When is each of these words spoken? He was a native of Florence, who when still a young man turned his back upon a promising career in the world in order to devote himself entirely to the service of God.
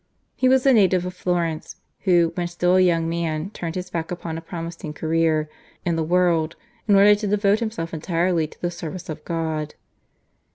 He 0.35 0.49
was 0.49 0.65
a 0.65 0.73
native 0.73 1.05
of 1.05 1.13
Florence, 1.13 1.75
who 2.05 2.31
when 2.33 2.47
still 2.47 2.77
a 2.77 2.81
young 2.81 3.07
man 3.07 3.51
turned 3.51 3.75
his 3.75 3.91
back 3.91 4.09
upon 4.09 4.35
a 4.35 4.41
promising 4.41 4.93
career 4.93 5.47
in 5.85 5.95
the 5.95 6.01
world 6.01 6.55
in 6.87 6.95
order 6.95 7.13
to 7.13 7.27
devote 7.27 7.59
himself 7.59 7.93
entirely 7.93 8.47
to 8.47 8.59
the 8.61 8.71
service 8.71 9.09
of 9.09 9.23
God. 9.23 9.75